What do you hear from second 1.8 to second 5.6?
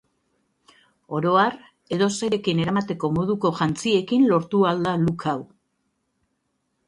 edozerekin eramateko moduko jantziekin lortu ahal da look hau.